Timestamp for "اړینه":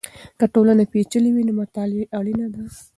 2.17-2.47